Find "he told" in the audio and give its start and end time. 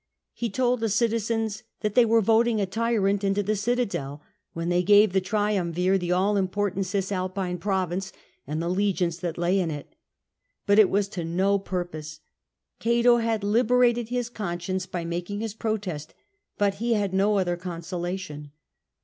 0.33-0.79